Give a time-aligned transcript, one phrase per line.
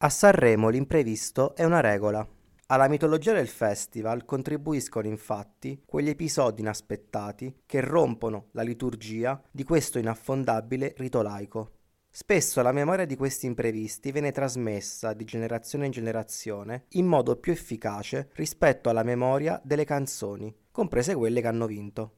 [0.00, 2.24] A Sanremo l'imprevisto è una regola.
[2.66, 9.98] Alla mitologia del festival contribuiscono infatti quegli episodi inaspettati che rompono la liturgia di questo
[9.98, 11.72] inaffondabile rito laico.
[12.08, 17.50] Spesso la memoria di questi imprevisti viene trasmessa di generazione in generazione in modo più
[17.50, 22.17] efficace rispetto alla memoria delle canzoni, comprese quelle che hanno vinto.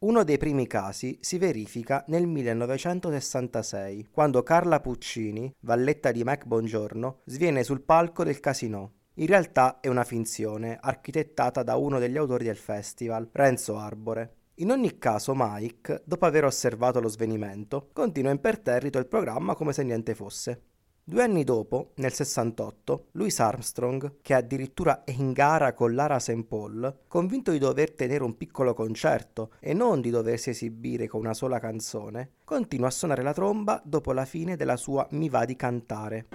[0.00, 7.22] Uno dei primi casi si verifica nel 1966, quando Carla Puccini, valletta di Mike Bongiorno,
[7.24, 8.92] sviene sul palco del Casino.
[9.14, 14.34] In realtà è una finzione, architettata da uno degli autori del festival, Renzo Arbore.
[14.58, 19.82] In ogni caso Mike, dopo aver osservato lo svenimento, continua imperterrito il programma come se
[19.82, 20.62] niente fosse.
[21.08, 26.44] Due anni dopo, nel 68, Louis Armstrong, che addirittura è in gara con Lara St.
[26.44, 31.32] Paul, convinto di dover tenere un piccolo concerto e non di doversi esibire con una
[31.32, 35.56] sola canzone, continua a suonare la tromba dopo la fine della sua Mi va di
[35.56, 36.26] cantare.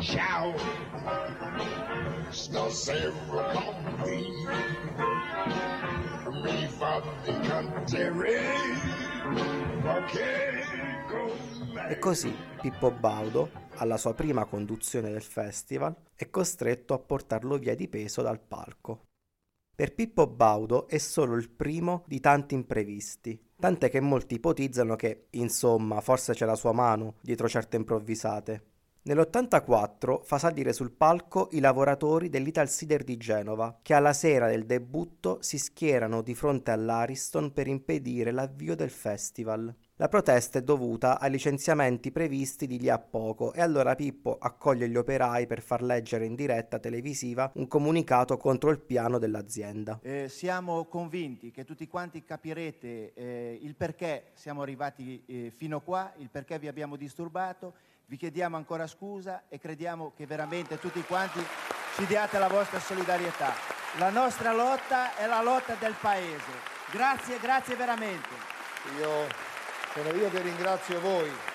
[0.00, 1.27] Ciao!
[2.38, 3.10] Stasera
[3.52, 4.20] con me,
[6.40, 8.38] mi va di cantare,
[11.90, 17.74] e così Pippo Baudo, alla sua prima conduzione del festival, è costretto a portarlo via
[17.74, 19.06] di peso dal palco.
[19.74, 25.26] Per Pippo Baudo è solo il primo di tanti imprevisti, tant'è che molti ipotizzano che,
[25.30, 28.62] insomma, forse c'è la sua mano dietro certe improvvisate.
[29.02, 34.66] Nell'84 fa salire sul palco i lavoratori dell'Ital Cider di Genova, che alla sera del
[34.66, 39.74] debutto si schierano di fronte all'Ariston per impedire l'avvio del festival.
[40.00, 44.88] La protesta è dovuta ai licenziamenti previsti di lì a poco e allora Pippo accoglie
[44.88, 49.98] gli operai per far leggere in diretta televisiva un comunicato contro il piano dell'azienda.
[50.02, 56.12] Eh, siamo convinti che tutti quanti capirete eh, il perché siamo arrivati eh, fino qua,
[56.18, 57.74] il perché vi abbiamo disturbato,
[58.08, 61.44] vi chiediamo ancora scusa e crediamo che veramente tutti quanti
[61.94, 63.52] ci diate la vostra solidarietà.
[63.98, 66.76] La nostra lotta è la lotta del Paese.
[66.90, 68.28] Grazie, grazie veramente.
[68.98, 69.26] Io
[69.92, 71.47] sono io che ringrazio voi.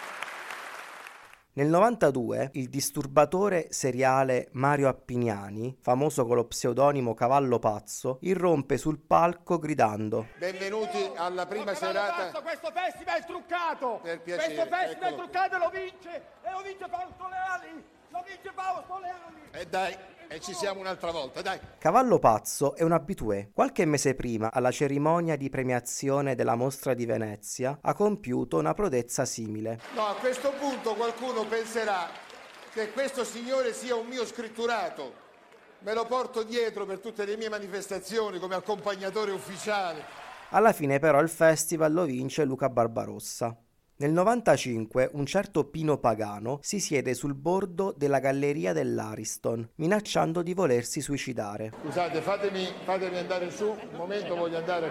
[1.55, 8.97] Nel 92 il disturbatore seriale Mario Appignani, famoso con lo pseudonimo Cavallo Pazzo, irrompe sul
[8.97, 12.31] palco gridando Benvenuti alla prima serata.
[12.31, 13.99] Pazzo, questo festival è truccato!
[14.01, 15.09] Per piacere, questo festival eccolo.
[15.09, 16.23] è truccato e lo vince!
[16.41, 17.83] E lo vince Fausto Leali!
[18.13, 19.49] Lo vince Fausto Leali!
[19.49, 19.97] E dai,
[20.27, 21.59] e ci siamo un'altra volta, dai.
[21.79, 23.49] Cavallo Pazzo è un abitué.
[23.51, 29.25] Qualche mese prima, alla cerimonia di premiazione della mostra di Venezia, ha compiuto una prodezza
[29.25, 29.79] simile.
[29.95, 32.07] No, a questo punto qualcuno penserà
[32.71, 35.21] che questo signore sia un mio scritturato.
[35.79, 40.05] Me lo porto dietro per tutte le mie manifestazioni come accompagnatore ufficiale.
[40.51, 43.57] Alla fine però il festival lo vince Luca Barbarossa.
[43.95, 50.55] Nel 95 un certo Pino Pagano si siede sul bordo della galleria dell'Ariston, minacciando di
[50.55, 51.71] volersi suicidare.
[51.79, 54.89] Scusate, fatemi, fatemi andare su, un momento voglio andare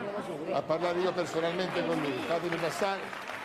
[0.52, 2.12] a parlare io personalmente con lui.
[2.26, 3.00] Fatemi passare,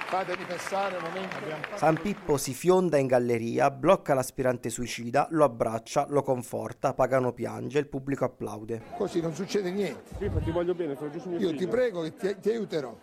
[0.08, 1.36] fatemi passare un momento.
[1.76, 7.80] San Pippo si fionda in galleria, blocca l'aspirante suicida, lo abbraccia, lo conforta, Pagano piange,
[7.80, 8.84] il pubblico applaude.
[8.96, 10.16] Così non succede niente.
[10.20, 11.60] Pippo, ti voglio bene, sono giusto mio Io figlio.
[11.60, 12.96] ti prego che ti, ti aiuterò.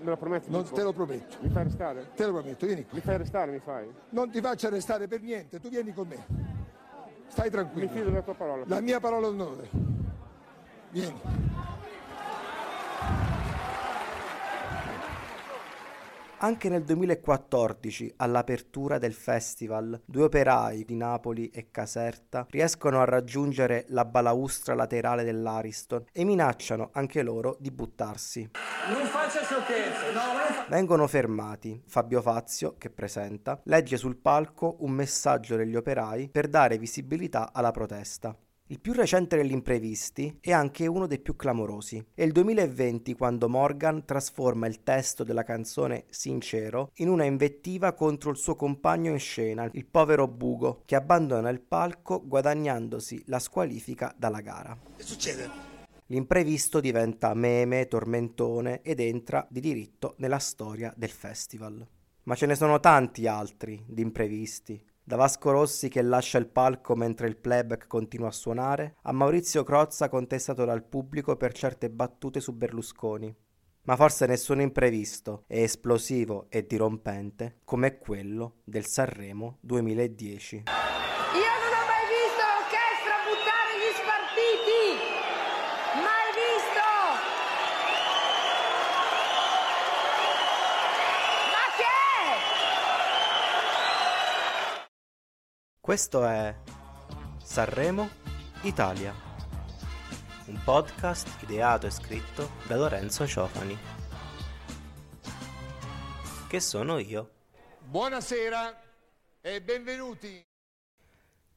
[0.00, 0.50] Me lo prometti?
[0.50, 1.36] Non te lo prometto.
[1.40, 2.10] Mi fai restare?
[2.14, 2.96] Te lo prometto, vieni qui.
[2.98, 3.92] Mi fai restare, mi fai?
[4.10, 6.24] Non ti faccio arrestare per niente, tu vieni con me.
[7.28, 7.88] Stai Mi tranquillo.
[7.88, 8.64] fido della tua parola.
[8.66, 9.68] La mia parola d'onore.
[10.90, 11.20] Vieni.
[16.40, 23.86] Anche nel 2014, all'apertura del festival, due operai di Napoli e Caserta riescono a raggiungere
[23.88, 28.50] la balaustra laterale dell'Ariston e minacciano anche loro di buttarsi.
[28.88, 30.12] Non faccia sciocchezze!
[30.12, 30.66] No, fa...
[30.68, 31.82] Vengono fermati.
[31.84, 37.72] Fabio Fazio, che presenta, legge sul palco un messaggio degli operai per dare visibilità alla
[37.72, 38.36] protesta.
[38.70, 42.04] Il più recente degli imprevisti è anche uno dei più clamorosi.
[42.12, 48.30] È il 2020 quando Morgan trasforma il testo della canzone Sincero in una invettiva contro
[48.30, 54.14] il suo compagno in scena, il povero Bugo, che abbandona il palco guadagnandosi la squalifica
[54.14, 54.76] dalla gara.
[54.98, 55.48] Che succede?
[56.08, 61.86] L'imprevisto diventa meme, tormentone ed entra di diritto nella storia del festival.
[62.24, 64.78] Ma ce ne sono tanti altri di imprevisti.
[65.08, 69.64] Da Vasco Rossi che lascia il palco mentre il playback continua a suonare, a Maurizio
[69.64, 73.34] Crozza contestato dal pubblico per certe battute su Berlusconi.
[73.84, 80.56] Ma forse nessun imprevisto è esplosivo e dirompente come quello del Sanremo 2010.
[80.56, 84.92] Io non ho mai visto l'orchestra buttare gli spartiti!
[86.04, 86.84] Mai visto!
[91.48, 92.76] Ma che è?
[95.88, 96.54] Questo è
[97.42, 98.10] Sanremo
[98.64, 99.14] Italia,
[100.48, 103.74] un podcast ideato e scritto da Lorenzo Ciofani,
[106.46, 107.30] che sono io.
[107.86, 108.78] Buonasera
[109.40, 110.44] e benvenuti.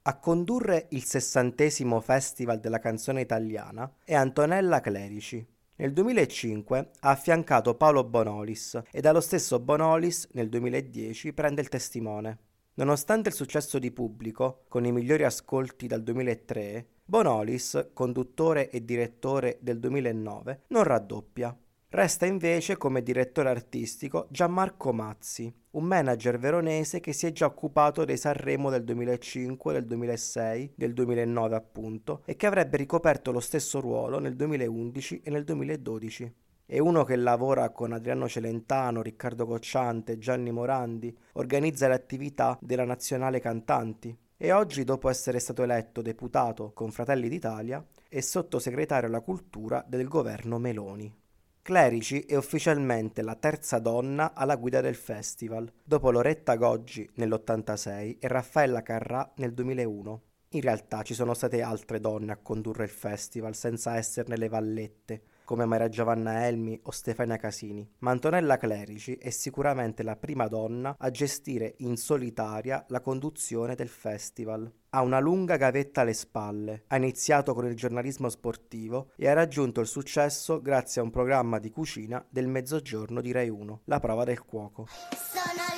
[0.04, 5.46] A condurre il sessantesimo Festival della canzone italiana è Antonella Clerici.
[5.76, 12.51] Nel 2005 ha affiancato Paolo Bonolis e dallo stesso Bonolis nel 2010 prende il testimone.
[12.82, 19.60] Nonostante il successo di pubblico, con i migliori ascolti dal 2003, Bonolis, conduttore e direttore
[19.62, 21.56] del 2009, non raddoppia.
[21.90, 28.04] Resta invece come direttore artistico Gianmarco Mazzi, un manager veronese che si è già occupato
[28.04, 33.80] dei Sanremo del 2005, del 2006, del 2009 appunto, e che avrebbe ricoperto lo stesso
[33.80, 36.34] ruolo nel 2011 e nel 2012.
[36.72, 42.86] È uno che lavora con Adriano Celentano, Riccardo Cocciante, Gianni Morandi, organizza le attività della
[42.86, 49.20] Nazionale Cantanti e oggi, dopo essere stato eletto deputato con Fratelli d'Italia, è sottosegretario alla
[49.20, 51.14] cultura del governo Meloni.
[51.62, 58.28] Clerici è ufficialmente la terza donna alla guida del festival, dopo Loretta Goggi nell'86 e
[58.30, 60.22] Raffaella Carrà nel 2001.
[60.54, 65.22] In realtà ci sono state altre donne a condurre il festival senza esserne le vallette,
[65.52, 70.96] come Maria Giovanna Elmi o Stefania Casini, ma Antonella Clerici è sicuramente la prima donna
[70.98, 74.72] a gestire in solitaria la conduzione del festival.
[74.92, 79.82] Ha una lunga gavetta alle spalle, ha iniziato con il giornalismo sportivo e ha raggiunto
[79.82, 84.24] il successo grazie a un programma di cucina del mezzogiorno di Rai 1, La prova
[84.24, 84.88] del cuoco.
[84.88, 85.71] Sono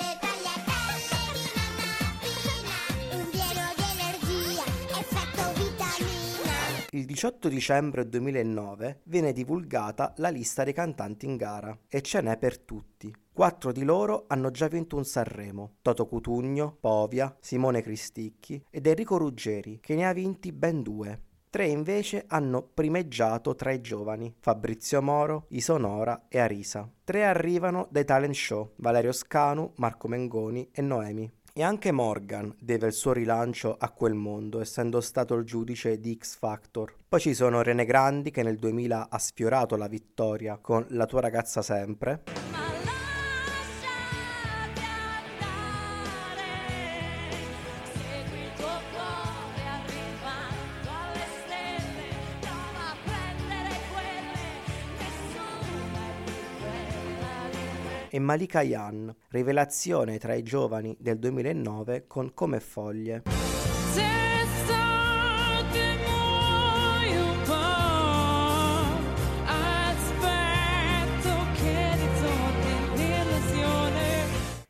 [7.04, 12.38] Il 18 dicembre 2009 viene divulgata la lista dei cantanti in gara e ce n'è
[12.38, 13.14] per tutti.
[13.34, 19.18] Quattro di loro hanno già vinto un Sanremo, Toto Cutugno, Povia, Simone Cristicchi ed Enrico
[19.18, 21.20] Ruggeri, che ne ha vinti ben due.
[21.50, 26.90] Tre invece hanno primeggiato tra i giovani, Fabrizio Moro, Isonora e Arisa.
[27.04, 31.30] Tre arrivano dai talent show, Valerio Scanu, Marco Mengoni e Noemi.
[31.56, 36.18] E anche Morgan deve il suo rilancio a quel mondo, essendo stato il giudice di
[36.20, 36.96] X Factor.
[37.08, 41.22] Poi ci sono Rene Grandi che nel 2000 ha sfiorato la vittoria con La tua
[41.22, 42.43] ragazza sempre.
[58.16, 63.24] E Malika Yan, rivelazione tra i giovani del 2009 con Come foglie.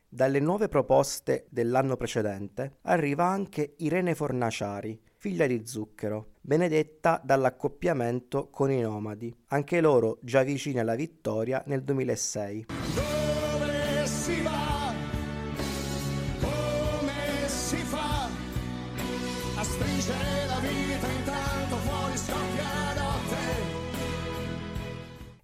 [0.08, 8.70] Dalle nuove proposte dell'anno precedente arriva anche Irene Fornaciari, figlia di Zucchero, benedetta dall'accoppiamento con
[8.70, 13.12] i Nomadi, anche loro già vicini alla vittoria nel 2006.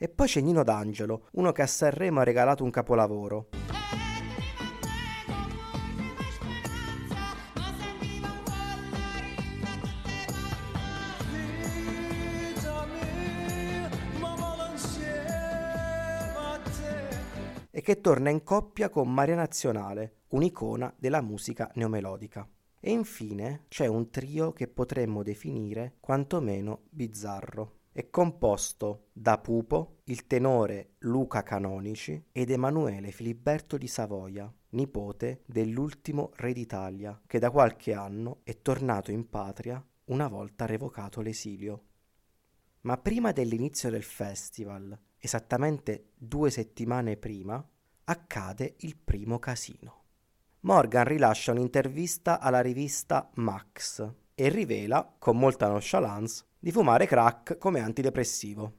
[0.03, 3.49] E poi c'è Nino D'Angelo, uno che a Sanremo ha regalato un capolavoro.
[17.71, 22.49] E che torna in coppia con Maria Nazionale, un'icona della musica neomelodica.
[22.81, 27.80] E infine c'è un trio che potremmo definire quantomeno bizzarro.
[27.93, 36.31] È composto da Pupo, il tenore Luca Canonici ed Emanuele Filiberto di Savoia, nipote dell'ultimo
[36.37, 41.85] re d'Italia, che da qualche anno è tornato in patria una volta revocato l'esilio.
[42.83, 47.63] Ma prima dell'inizio del festival, esattamente due settimane prima,
[48.05, 50.05] accade il primo casino.
[50.61, 57.81] Morgan rilascia un'intervista alla rivista Max e rivela, con molta nonchalance, di fumare crack come
[57.81, 58.75] antidepressivo.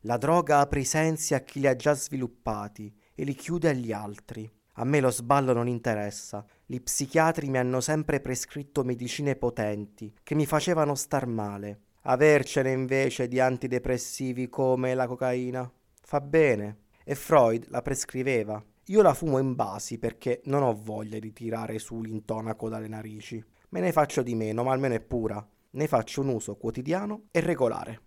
[0.00, 3.92] La droga apre i sensi a chi li ha già sviluppati e li chiude agli
[3.92, 4.50] altri.
[4.74, 6.44] A me lo sballo non interessa.
[6.66, 11.82] Gli psichiatri mi hanno sempre prescritto medicine potenti che mi facevano star male.
[12.02, 15.70] Avercene invece di antidepressivi come la cocaina
[16.02, 16.78] fa bene.
[17.04, 18.62] E Freud la prescriveva.
[18.86, 23.44] Io la fumo in basi perché non ho voglia di tirare su l'intonaco dalle narici.
[23.68, 25.46] Me ne faccio di meno, ma almeno è pura.
[25.72, 28.00] Ne faccio un uso quotidiano e regolare.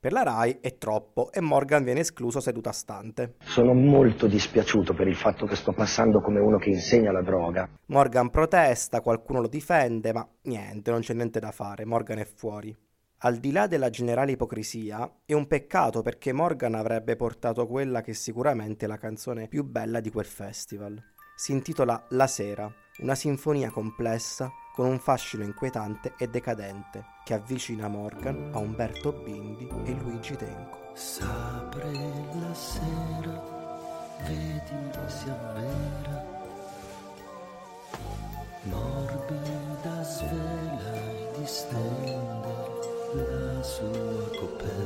[0.00, 3.36] Per la RAI è troppo e Morgan viene escluso seduta stante.
[3.44, 7.68] Sono molto dispiaciuto per il fatto che sto passando come uno che insegna la droga.
[7.86, 12.76] Morgan protesta, qualcuno lo difende, ma niente, non c'è niente da fare, Morgan è fuori.
[13.18, 18.14] Al di là della generale ipocrisia, è un peccato perché Morgan avrebbe portato quella che
[18.14, 21.00] sicuramente è la canzone più bella di quel festival.
[21.36, 27.88] Si intitola La sera, una sinfonia complessa con un fascino inquietante e decadente che avvicina
[27.88, 30.92] Morgan a Umberto Bindi e Luigi Tenco.
[30.94, 33.42] S'apre la sera,
[34.22, 36.24] vedi si avvera,
[38.62, 42.54] morbida svela e distende
[43.14, 44.77] la sua coperta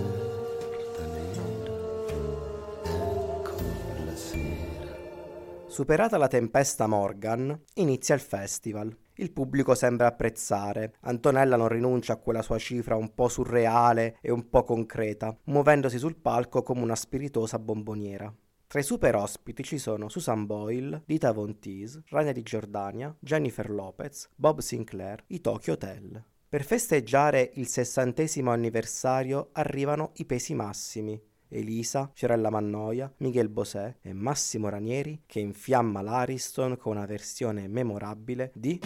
[5.73, 8.95] Superata la tempesta Morgan, inizia il festival.
[9.15, 10.97] Il pubblico sembra apprezzare.
[11.01, 15.97] Antonella non rinuncia a quella sua cifra un po' surreale e un po' concreta, muovendosi
[15.97, 18.31] sul palco come una spiritosa bomboniera.
[18.67, 23.71] Tra i super ospiti ci sono Susan Boyle, Dita Von Teese, Rania di Giordania, Jennifer
[23.71, 26.23] Lopez, Bob Sinclair, i Tokyo Hotel.
[26.51, 31.19] Per festeggiare il sessantesimo anniversario arrivano i pesi massimi.
[31.53, 38.51] Elisa, Fiorella Mannoia, Miguel Bosé e Massimo Ranieri che infiamma l'Ariston con una versione memorabile
[38.55, 38.81] di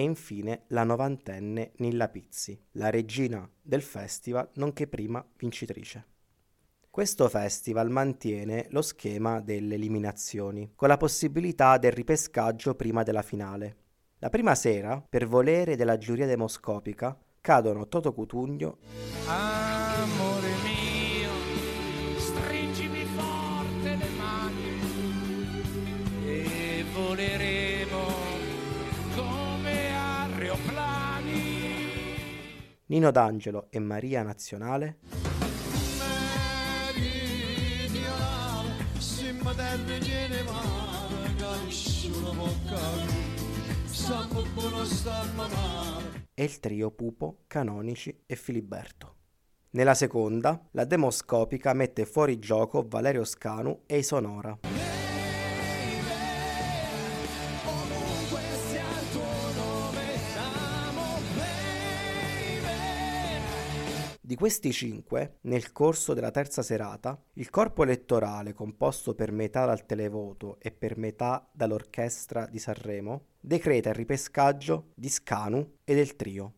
[0.00, 6.19] e infine la novantenne Nilla Pizzi, la regina del festival nonché prima vincitrice.
[7.00, 13.76] Questo festival mantiene lo schema delle eliminazioni, con la possibilità del ripescaggio prima della finale.
[14.18, 18.80] La prima sera, per volere della giuria demoscopica, cadono Toto Cutugno,
[19.24, 21.30] Amore mio,
[22.18, 24.80] stringimi forte le mani
[26.26, 28.08] e voleremo
[29.16, 31.68] come aeroplani.
[32.88, 34.98] Nino D'Angelo e Maria Nazionale,
[44.84, 46.28] sta male.
[46.34, 49.14] e il trio Pupo, Canonici e Filiberto.
[49.70, 54.89] Nella seconda, la demoscopica mette fuori gioco Valerio Scanu e i Sonora.
[64.30, 69.84] Di questi cinque, nel corso della terza serata, il corpo elettorale composto per metà dal
[69.84, 76.52] televoto e per metà dall'orchestra di Sanremo decreta il ripescaggio di Scanu e del trio.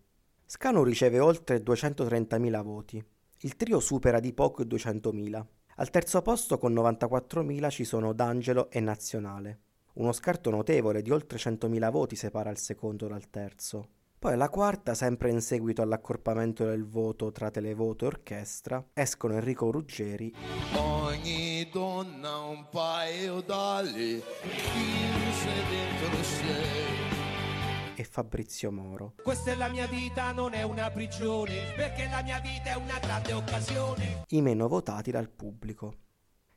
[0.45, 3.03] Scanu riceve oltre 230.000 voti.
[3.39, 5.47] Il trio supera di poco i 200.000.
[5.77, 9.61] Al terzo posto con 94.000 ci sono D'Angelo e Nazionale.
[9.95, 14.01] Uno scarto notevole di oltre 100.000 voti separa il secondo dal terzo.
[14.23, 19.73] Poi alla quarta, sempre in seguito all'accorpamento del voto tra televoto e orchestra, escono Enrico
[19.73, 20.33] Ruggeri
[20.77, 27.97] Ogni donna un paio d'ali, chiuse dentro sé.
[27.97, 29.15] e Fabrizio Moro.
[29.21, 33.01] Questa è la mia vita, non è una prigione, perché la mia vita è una
[33.01, 34.23] grande occasione.
[34.29, 35.95] i meno votati dal pubblico.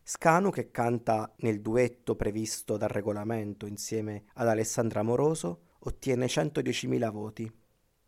[0.04, 7.52] Scanu, che canta nel duetto previsto dal regolamento insieme ad Alessandra Moroso, ottiene 110.000 voti.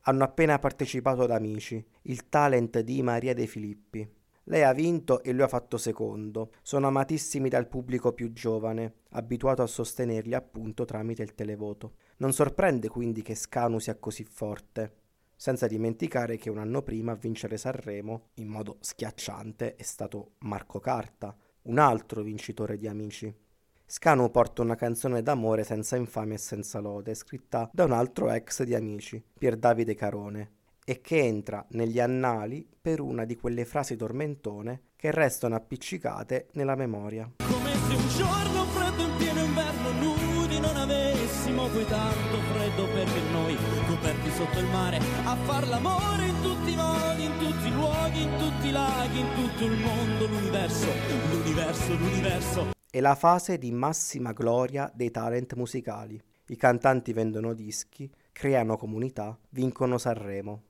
[0.01, 4.09] Hanno appena partecipato ad Amici, il talent di Maria De Filippi.
[4.45, 6.51] Lei ha vinto e lui ha fatto secondo.
[6.61, 11.95] Sono amatissimi dal pubblico più giovane, abituato a sostenerli appunto tramite il televoto.
[12.17, 14.93] Non sorprende quindi che Scanu sia così forte.
[15.35, 20.79] Senza dimenticare che un anno prima a vincere Sanremo, in modo schiacciante, è stato Marco
[20.79, 23.35] Carta, un altro vincitore di Amici.
[23.89, 28.63] Scanu porta una canzone d'amore senza infamia e senza lode, scritta da un altro ex
[28.63, 33.95] di Amici, Pier Davide Carone, e che entra negli annali per una di quelle frasi
[33.95, 37.31] tormentone che restano appiccicate nella memoria.
[37.37, 43.21] Come se un giorno freddo in pieno inverno nudi non avessimo poi tanto freddo perché
[43.31, 43.55] noi
[43.87, 48.21] coperti sotto il mare a far l'amore in tutti i modi, in tutti i luoghi,
[48.21, 50.87] in tutti i laghi, in tutto il mondo, l'universo,
[51.31, 52.75] l'universo, l'universo.
[52.89, 56.19] È la fase di massima gloria dei talent musicali.
[56.47, 60.63] I cantanti vendono dischi, creano comunità, vincono Sanremo.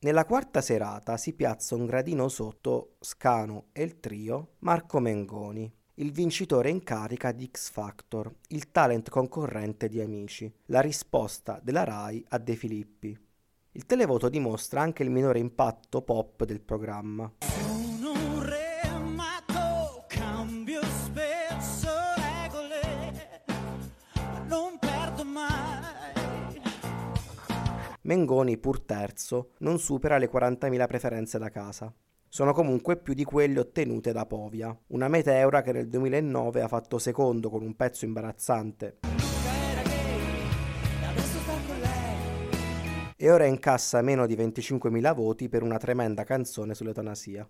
[0.00, 6.12] Nella quarta serata si piazza un gradino sotto Scanu e il trio Marco Mengoni, il
[6.12, 12.22] vincitore in carica di X Factor, il talent concorrente di Amici, la risposta della RAI
[12.28, 13.18] a De Filippi.
[13.72, 17.32] Il televoto dimostra anche il minore impatto pop del programma.
[28.06, 31.92] Mengoni, pur terzo, non supera le 40.000 preferenze da casa.
[32.28, 36.98] Sono comunque più di quelle ottenute da Povia, una meteora che nel 2009 ha fatto
[36.98, 38.98] secondo con un pezzo imbarazzante
[43.18, 47.48] e ora incassa meno di 25.000 voti per una tremenda canzone sull'eutanasia.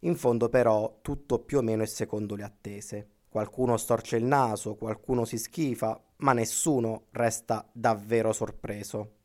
[0.00, 3.08] In fondo però tutto più o meno è secondo le attese.
[3.28, 9.16] Qualcuno storce il naso, qualcuno si schifa, ma nessuno resta davvero sorpreso.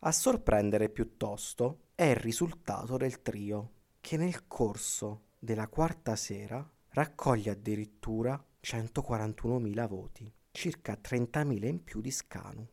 [0.00, 7.50] A sorprendere piuttosto è il risultato del trio, che nel corso della quarta sera raccoglie
[7.50, 12.66] addirittura 141.000 voti, circa 30.000 in più di Scanu.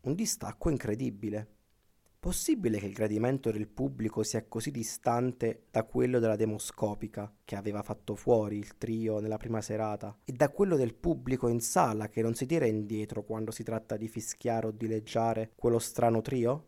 [0.00, 1.55] Un distacco incredibile.
[2.26, 7.84] Possibile che il gradimento del pubblico sia così distante da quello della demoscopica, che aveva
[7.84, 12.22] fatto fuori il trio nella prima serata, e da quello del pubblico in sala, che
[12.22, 16.66] non si tira indietro quando si tratta di fischiare o dileggiare quello strano trio?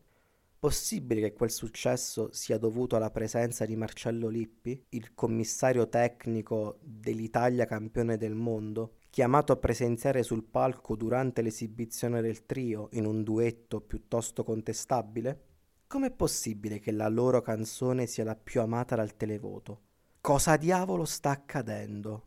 [0.61, 7.67] Possibile che quel successo sia dovuto alla presenza di Marcello Lippi, il commissario tecnico dell'Italia
[7.67, 13.81] campione del mondo, chiamato a presenziare sul palco durante l'esibizione del trio in un duetto
[13.81, 15.47] piuttosto contestabile?
[15.89, 19.81] Com'è possibile che la loro canzone sia la più amata dal televoto?
[20.21, 22.25] Cosa diavolo sta accadendo?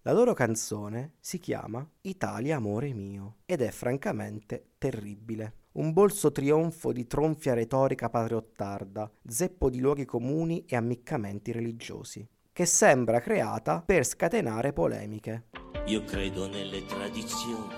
[0.00, 5.56] La loro canzone si chiama Italia amore mio ed è francamente terribile.
[5.72, 12.64] Un bolso trionfo di tronfia retorica patriottarda, zeppo di luoghi comuni e ammiccamenti religiosi, che
[12.64, 15.48] sembra creata per scatenare polemiche.
[15.84, 17.74] Io credo nelle tradizioni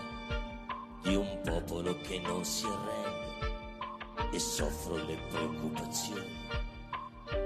[1.03, 3.06] di un popolo che non si arrende
[4.33, 6.45] e soffro le preoccupazioni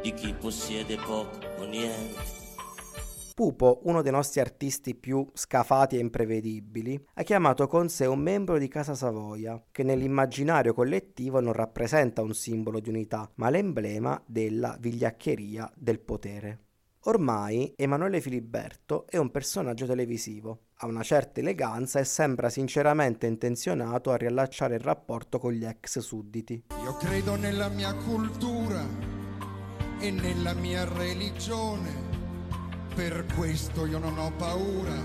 [0.03, 2.39] di chi possiede poco o niente.
[3.35, 8.59] Pupo, uno dei nostri artisti più scafati e imprevedibili, ha chiamato con sé un membro
[8.59, 14.77] di Casa Savoia, che nell'immaginario collettivo non rappresenta un simbolo di unità, ma l'emblema della
[14.79, 16.70] vigliaccheria del potere.
[17.05, 24.11] Ormai Emanuele Filiberto è un personaggio televisivo, ha una certa eleganza e sembra sinceramente intenzionato
[24.11, 26.65] a riallacciare il rapporto con gli ex sudditi.
[26.83, 28.85] Io credo nella mia cultura
[29.99, 31.91] e nella mia religione,
[32.95, 34.97] per questo io non ho paura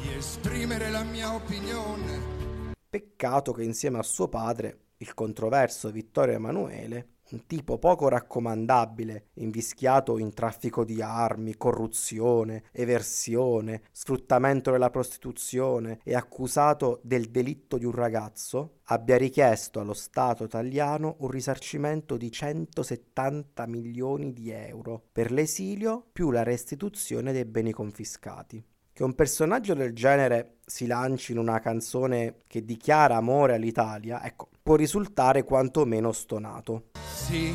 [0.00, 2.72] di esprimere la mia opinione.
[2.88, 10.18] Peccato che insieme a suo padre, il controverso Vittorio Emanuele, un tipo poco raccomandabile, invischiato
[10.18, 17.92] in traffico di armi, corruzione, eversione, sfruttamento della prostituzione e accusato del delitto di un
[17.92, 26.06] ragazzo, abbia richiesto allo Stato italiano un risarcimento di 170 milioni di euro per l'esilio
[26.12, 28.62] più la restituzione dei beni confiscati.
[28.92, 34.50] Che un personaggio del genere si lanci in una canzone che dichiara amore all'Italia, ecco,
[34.64, 36.84] può risultare quantomeno stonato.
[37.12, 37.54] Sì,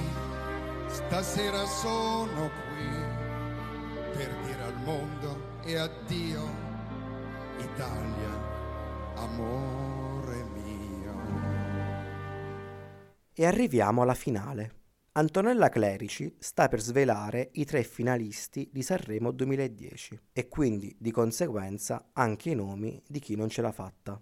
[0.86, 2.86] stasera sono qui
[4.16, 6.42] per dire al mondo e addio,
[7.58, 11.14] Italia, amore mio.
[13.34, 14.76] E arriviamo alla finale.
[15.14, 22.12] Antonella Clerici sta per svelare i tre finalisti di Sanremo 2010 e quindi di conseguenza
[22.14, 24.22] anche i nomi di chi non ce l'ha fatta.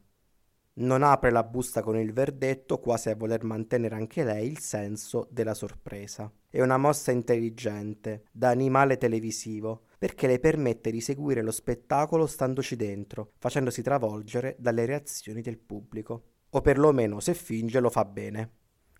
[0.80, 5.28] Non apre la busta con il verdetto quasi a voler mantenere anche lei il senso
[5.32, 6.32] della sorpresa.
[6.48, 12.76] È una mossa intelligente, da animale televisivo, perché le permette di seguire lo spettacolo standoci
[12.76, 16.24] dentro, facendosi travolgere dalle reazioni del pubblico.
[16.52, 18.52] O perlomeno se finge lo fa bene.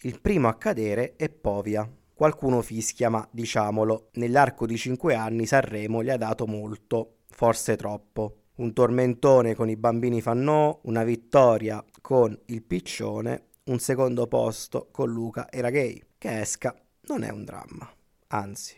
[0.02, 1.88] Il primo a cadere è Povia.
[2.12, 8.46] Qualcuno fischia, ma diciamolo, nell'arco di cinque anni Sanremo gli ha dato molto, forse troppo.
[8.58, 15.12] Un tormentone con i bambini fannò, una vittoria con il piccione, un secondo posto con
[15.12, 16.02] Luca era gay.
[16.17, 17.88] Che esca non è un dramma,
[18.30, 18.76] anzi.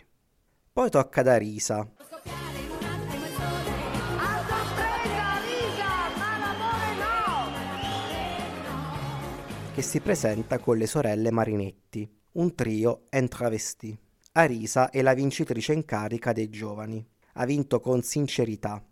[0.74, 1.90] Poi tocca da Risa,
[9.74, 13.98] che si presenta con le sorelle Marinetti, un trio en travesti.
[14.34, 17.02] Arisa è la vincitrice in carica dei giovani.
[17.36, 18.04] Ha vinto con sincerità.
[18.04, 18.89] Sincerità,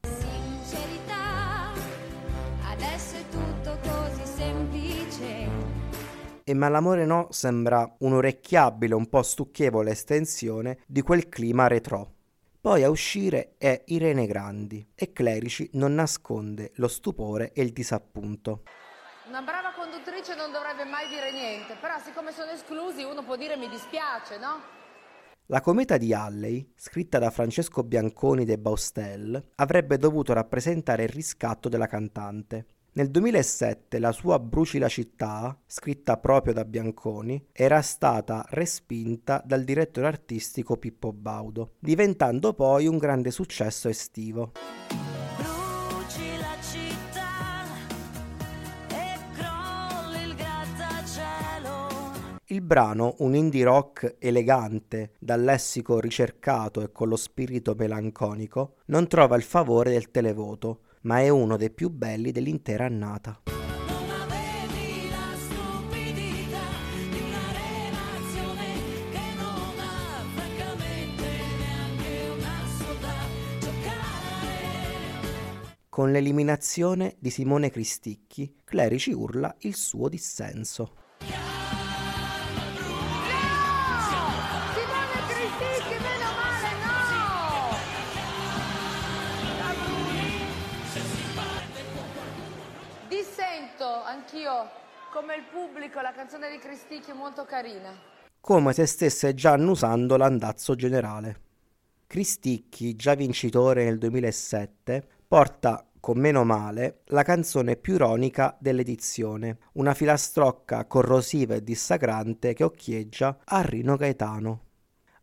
[6.49, 12.13] E Malamore No sembra un'orecchiabile, un po' stucchevole estensione di quel clima retro.
[12.61, 18.63] Poi a uscire è Irene Grandi e Clerici non nasconde lo stupore e il disappunto.
[19.27, 23.57] Una brava conduttrice non dovrebbe mai dire niente, però siccome sono esclusi uno può dire
[23.57, 24.61] mi dispiace, no?
[25.47, 31.67] La cometa di Halley, scritta da Francesco Bianconi de Baustel, avrebbe dovuto rappresentare il riscatto
[31.67, 32.76] della cantante.
[32.97, 39.63] Nel 2007 la sua Bruci la città, scritta proprio da Bianconi, era stata respinta dal
[39.63, 44.53] direttore artistico Pippo Baudo, diventando poi un grande successo estivo.
[52.45, 59.07] Il brano, un indie rock elegante, dal lessico ricercato e con lo spirito melanconico, non
[59.07, 63.41] trova il favore del televoto, ma è uno dei più belli dell'intera annata.
[75.87, 80.93] Con l'eliminazione di Simone Cristicchi, Clerici urla il suo dissenso.
[94.27, 94.69] Anch'io,
[95.13, 97.95] come il pubblico, la canzone di Cristicchi è molto carina.
[98.41, 101.41] come se stesse già annusando l'andazzo generale.
[102.07, 109.93] Cristicchi, già vincitore nel 2007, porta con meno male la canzone più ironica dell'edizione, una
[109.93, 114.61] filastrocca corrosiva e dissacrante che occhieggia a Rino Gaetano.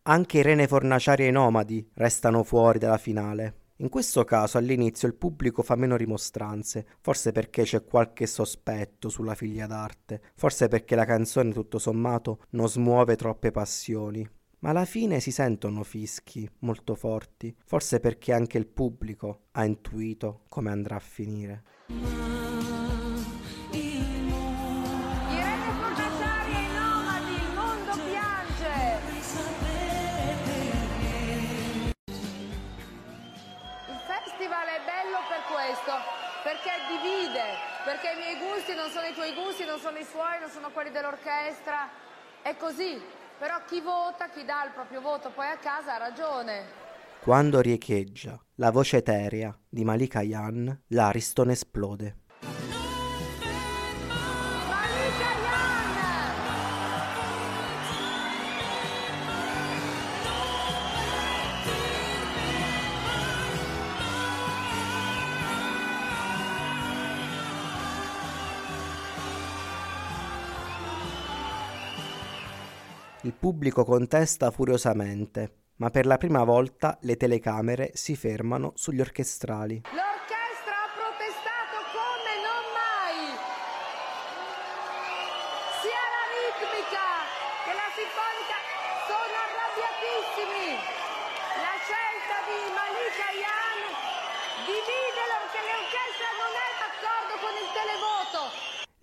[0.03, 3.64] Anche Irene Fornaciari e i Nomadi restano fuori dalla finale.
[3.79, 9.35] In questo caso all'inizio il pubblico fa meno rimostranze, forse perché c'è qualche sospetto sulla
[9.35, 14.25] figlia d'arte, forse perché la canzone tutto sommato non smuove troppe passioni.
[14.61, 20.45] Ma alla fine si sentono fischi molto forti, forse perché anche il pubblico ha intuito
[20.49, 21.63] come andrà a finire.
[36.89, 37.43] Divide,
[37.85, 40.71] perché i miei gusti non sono i tuoi gusti, non sono i suoi, non sono
[40.71, 41.91] quelli dell'orchestra,
[42.43, 43.01] è così.
[43.39, 46.83] Però chi vota, chi dà il proprio voto poi a casa ha ragione.
[47.21, 52.24] Quando riecheggia la voce eterea di Malika Yan, l'Ariston esplode.
[73.45, 79.85] Pubblico contesta furiosamente, ma per la prima volta le telecamere si fermano sugli orchestrali.
[79.85, 83.37] L'orchestra ha protestato come non mai!
[85.85, 87.05] Sia la ritmica
[87.69, 88.59] che la sinfonica
[89.13, 90.69] sono arrabbiatissimi!
[91.61, 93.81] La scelta di Malika Yan
[94.65, 98.41] divide perché l'orchestra non è d'accordo con il televoto!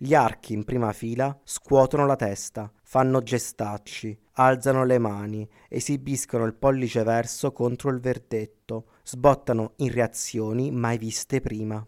[0.02, 6.52] Gli archi in prima fila scuotono la testa, fanno gestacci, alzano le mani, esibiscono il
[6.52, 11.82] pollice verso contro il verdetto, sbottano in reazioni mai viste prima.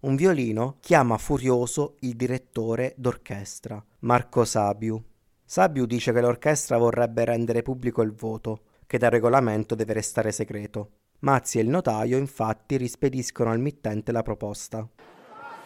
[0.00, 5.02] Un violino chiama furioso il direttore d'orchestra, Marco Sabiu.
[5.42, 10.90] Sabiu dice che l'orchestra vorrebbe rendere pubblico il voto, che dal regolamento deve restare segreto.
[11.20, 14.86] Mazzi e il notaio infatti rispediscono al mittente la proposta.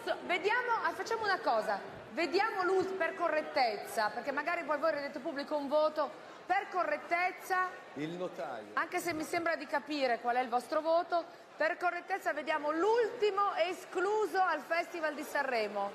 [0.05, 0.71] So- vediamo,
[1.07, 1.79] facciamo una cosa,
[2.11, 6.11] vediamo l'ultimo per correttezza, perché magari poi voi rendete pubblico un voto,
[6.45, 8.71] per correttezza, Il notaio.
[8.73, 11.23] anche se mi sembra di capire qual è il vostro voto,
[11.55, 15.91] per correttezza vediamo l'ultimo escluso al Festival di Sanremo.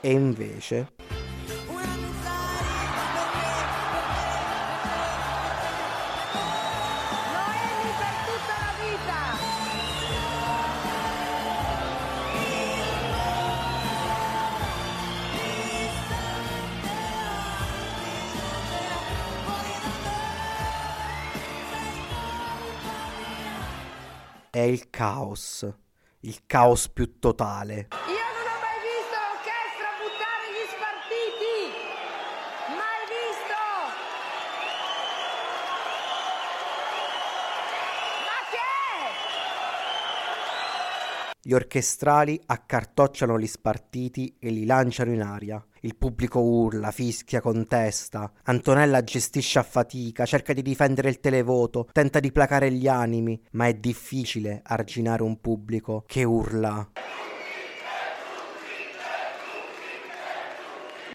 [0.00, 1.19] E invece
[24.50, 25.64] è il caos,
[26.20, 27.88] il caos più totale.
[27.92, 31.56] Io non ho mai visto l'orchestra buttare gli spartiti!
[32.74, 33.60] Mai visto!
[38.26, 38.66] Ma che
[41.38, 41.39] è?
[41.50, 45.60] Gli orchestrali accartocciano gli spartiti e li lanciano in aria.
[45.80, 48.30] Il pubblico urla, fischia, contesta.
[48.44, 53.66] Antonella gestisce a fatica, cerca di difendere il televoto, tenta di placare gli animi, ma
[53.66, 56.88] è difficile arginare un pubblico che urla.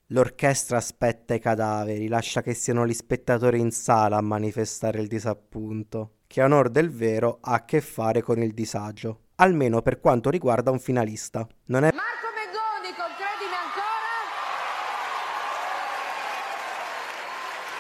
[0.08, 6.16] L'orchestra aspetta i cadaveri, lascia che siano gli spettatori in sala a manifestare il disappunto,
[6.28, 10.30] che a onor del vero ha a che fare con il disagio, almeno per quanto
[10.30, 11.48] riguarda un finalista.
[11.66, 13.96] Non è Marco Mengoni con Credimi ancora.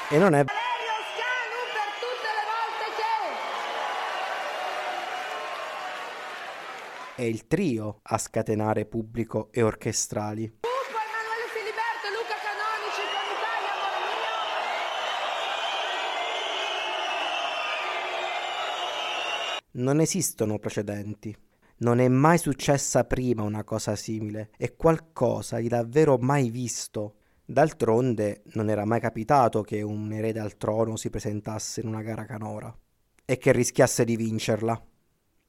[0.09, 2.85] e non è Valerio Scanu per tutte le volte
[7.15, 7.23] che...
[7.23, 10.47] è il trio a scatenare pubblico e orchestrali.
[10.59, 13.73] Pupo, Emanuele Filiberto, Luca Canonici con Italia.
[19.71, 21.44] Non esistono precedenti.
[21.77, 27.15] Non è mai successa prima una cosa simile, è qualcosa di davvero mai visto.
[27.43, 32.23] D'altronde non era mai capitato che un erede al trono si presentasse in una gara
[32.23, 32.73] canora
[33.25, 34.81] e che rischiasse di vincerla.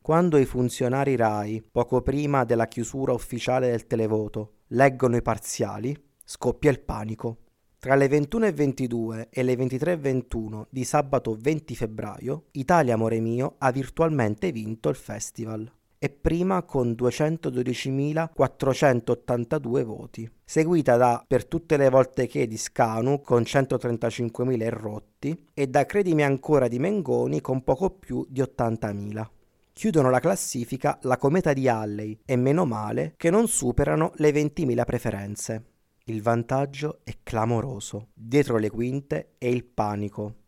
[0.03, 6.73] Quando i funzionari RAI, poco prima della chiusura ufficiale del televoto, leggono i parziali, scoppia
[6.73, 7.39] il panico.
[7.79, 14.51] Tra le 21.22 e le 23.21 di sabato 20 febbraio, Italia Amore Mio ha virtualmente
[14.51, 22.47] vinto il festival e prima con 212.482 voti, seguita da Per tutte le volte che
[22.47, 28.25] di Scanu con 135.000 e rotti e da Credimi ancora di Mengoni con poco più
[28.29, 29.27] di 80.000.
[29.73, 34.85] Chiudono la classifica la Cometa di Halley e Meno male che non superano le 20.000
[34.85, 35.65] preferenze.
[36.05, 38.09] Il vantaggio è clamoroso.
[38.15, 40.45] Dietro le quinte è il panico.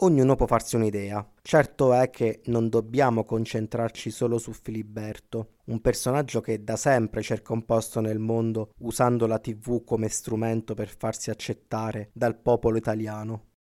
[0.00, 1.26] Ognuno può farsi un'idea.
[1.40, 7.54] Certo è che non dobbiamo concentrarci solo su Filiberto, un personaggio che da sempre cerca
[7.54, 13.52] un posto nel mondo usando la TV come strumento per farsi accettare dal popolo italiano.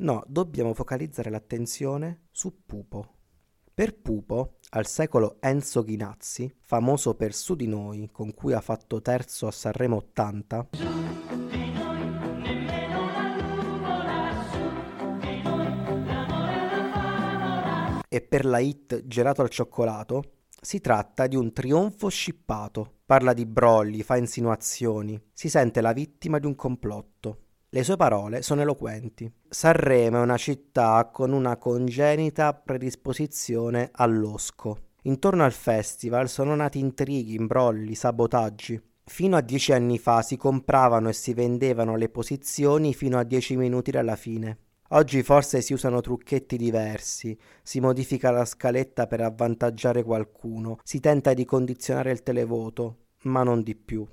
[0.00, 3.14] No, dobbiamo focalizzare l'attenzione su Pupo.
[3.74, 9.02] Per Pupo, al secolo Enzo Ghinazzi, famoso per Su di noi, con cui ha fatto
[9.02, 10.68] terzo a Sanremo 80,
[18.08, 20.22] e per la hit Gelato al cioccolato,
[20.60, 22.98] si tratta di un trionfo scippato.
[23.04, 27.46] Parla di brogli, fa insinuazioni, si sente la vittima di un complotto.
[27.70, 29.30] Le sue parole sono eloquenti.
[29.46, 34.84] Sanremo è una città con una congenita predisposizione all'osco.
[35.02, 38.80] Intorno al festival sono nati intrighi, imbrogli, sabotaggi.
[39.04, 43.54] Fino a dieci anni fa si compravano e si vendevano le posizioni fino a dieci
[43.54, 44.60] minuti dalla fine.
[44.92, 51.34] Oggi forse si usano trucchetti diversi, si modifica la scaletta per avvantaggiare qualcuno, si tenta
[51.34, 54.08] di condizionare il televoto, ma non di più.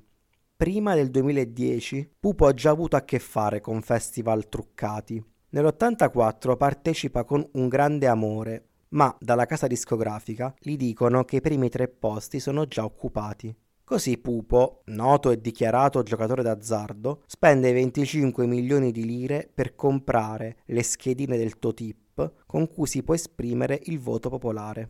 [0.57, 5.21] Prima del 2010 Pupo ha già avuto a che fare con festival truccati.
[5.49, 11.67] Nell'84 partecipa con Un grande amore, ma dalla casa discografica gli dicono che i primi
[11.67, 13.53] tre posti sono già occupati.
[13.83, 20.83] Così Pupo, noto e dichiarato giocatore d'azzardo, spende 25 milioni di lire per comprare le
[20.83, 24.89] schedine del Totip con cui si può esprimere il voto popolare.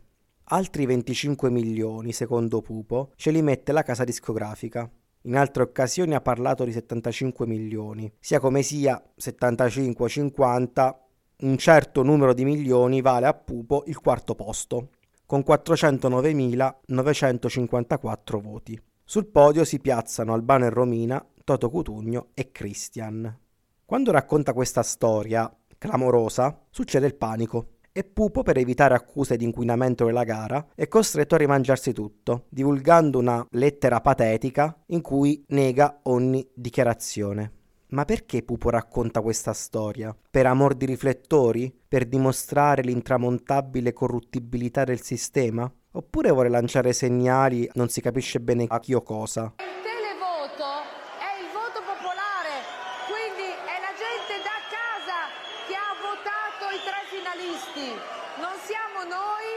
[0.49, 4.88] Altri 25 milioni, secondo Pupo, ce li mette la casa discografica.
[5.25, 8.13] In altre occasioni ha parlato di 75 milioni.
[8.19, 10.99] Sia come sia, 75 o 50,
[11.38, 14.89] un certo numero di milioni vale a Pupo il quarto posto,
[15.25, 18.79] con 409.954 voti.
[19.03, 23.39] Sul podio si piazzano Albano e Romina, Toto Cutugno e Christian.
[23.83, 30.03] Quando racconta questa storia, clamorosa, succede il panico e Pupo, per evitare accuse di inquinamento
[30.03, 36.45] della gara, è costretto a rimangiarsi tutto, divulgando una lettera patetica in cui nega ogni
[36.53, 37.53] dichiarazione.
[37.91, 40.13] Ma perché Pupo racconta questa storia?
[40.29, 41.73] Per amor di riflettori?
[41.88, 45.71] Per dimostrare l'intramontabile corruttibilità del sistema?
[45.91, 49.53] Oppure vuole lanciare segnali, non si capisce bene a chi o cosa?
[49.60, 50.67] Il televoto
[51.15, 52.60] è il voto popolare,
[53.08, 55.31] quindi è la gente da casa
[55.71, 57.95] che ha votato i tre finalisti.
[58.43, 59.47] Non siamo noi,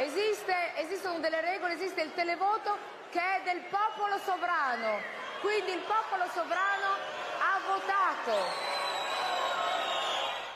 [0.00, 2.00] esiste, esistono delle regole, esiste
[2.54, 2.78] televoto
[3.10, 4.98] che è del popolo sovrano.
[5.40, 6.94] Quindi il popolo sovrano
[7.42, 8.72] ha votato.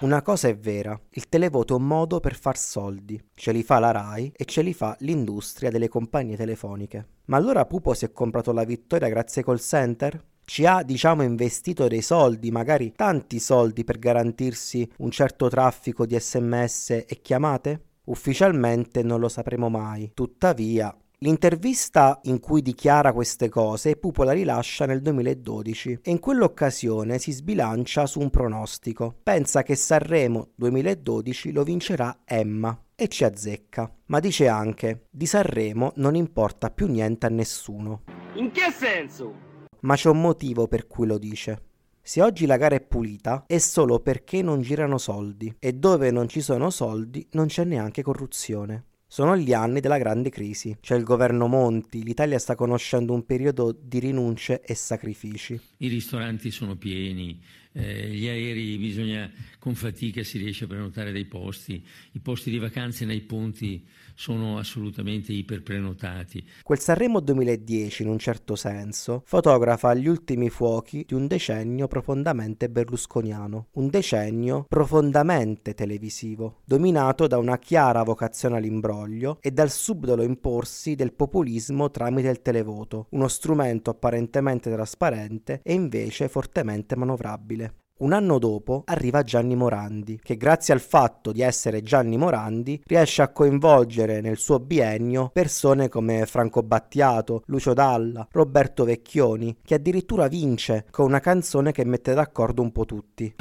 [0.01, 3.21] Una cosa è vera, il televoto è un modo per far soldi.
[3.35, 7.07] Ce li fa la RAI e ce li fa l'industria delle compagnie telefoniche.
[7.27, 10.25] Ma allora Pupo si è comprato la vittoria grazie ai call center?
[10.45, 16.19] Ci ha, diciamo, investito dei soldi, magari tanti soldi per garantirsi un certo traffico di
[16.19, 17.83] sms e chiamate?
[18.05, 20.13] Ufficialmente non lo sapremo mai.
[20.15, 27.19] Tuttavia, L'intervista in cui dichiara queste cose Pupo la rilascia nel 2012 e in quell'occasione
[27.19, 29.17] si sbilancia su un pronostico.
[29.25, 33.93] Pensa che Sanremo 2012 lo vincerà Emma e ci azzecca.
[34.07, 38.03] Ma dice anche, di Sanremo non importa più niente a nessuno.
[38.35, 39.35] In che senso?
[39.81, 41.63] Ma c'è un motivo per cui lo dice.
[42.01, 46.29] Se oggi la gara è pulita è solo perché non girano soldi e dove non
[46.29, 48.85] ci sono soldi non c'è neanche corruzione.
[49.11, 50.77] Sono gli anni della grande crisi.
[50.83, 55.59] C'è il governo Monti, l'Italia sta conoscendo un periodo di rinunce e sacrifici.
[55.79, 57.40] I ristoranti sono pieni,
[57.73, 62.59] eh, gli aerei bisogna con fatica si riesce a prenotare dei posti, i posti di
[62.59, 66.44] vacanze nei ponti sono assolutamente iperprenotati.
[66.62, 72.68] Quel Sanremo 2010, in un certo senso, fotografa gli ultimi fuochi di un decennio profondamente
[72.68, 78.98] berlusconiano, un decennio profondamente televisivo, dominato da una chiara vocazione all'imbroglio
[79.41, 86.29] e dal subdolo imporsi del populismo tramite il televoto, uno strumento apparentemente trasparente e invece
[86.29, 87.75] fortemente manovrabile.
[87.99, 93.23] Un anno dopo arriva Gianni Morandi, che grazie al fatto di essere Gianni Morandi riesce
[93.23, 100.29] a coinvolgere nel suo biennio persone come Franco Battiato, Lucio Dalla, Roberto Vecchioni, che addirittura
[100.29, 103.35] vince con una canzone che mette d'accordo un po' tutti.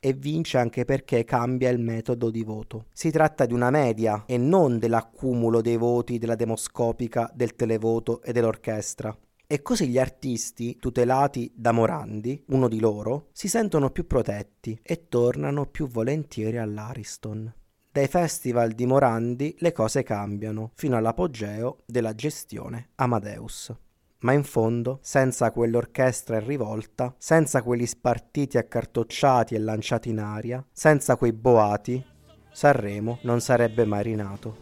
[0.00, 2.86] E vince anche perché cambia il metodo di voto.
[2.92, 8.32] Si tratta di una media e non dell'accumulo dei voti della demoscopica, del televoto e
[8.32, 9.16] dell'orchestra.
[9.46, 15.08] E così gli artisti, tutelati da Morandi, uno di loro, si sentono più protetti e
[15.08, 17.52] tornano più volentieri all'Ariston.
[17.92, 23.74] Dai festival di Morandi le cose cambiano, fino all'apogeo della gestione Amadeus.
[24.20, 30.64] Ma in fondo, senza quell'orchestra in rivolta, senza quegli spartiti accartocciati e lanciati in aria,
[30.72, 32.04] senza quei boati,
[32.52, 34.56] Sanremo non sarebbe mai rinato.